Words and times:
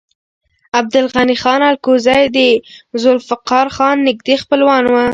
عبدالغني 0.79 1.35
خان 1.41 1.61
الکوزی 1.69 2.23
د 2.35 2.37
ذوالفقار 3.01 3.67
خان 3.75 3.97
نږدې 4.07 4.35
خپلوان 4.43 4.83
و. 4.87 4.95